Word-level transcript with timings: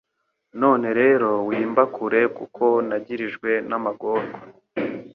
None 0.61 0.87
rero 0.99 1.29
wimba 1.47 1.83
kure 1.95 2.21
kuko 2.37 2.65
nagirijwe 2.87 3.51
n’amagorwa 3.69 4.37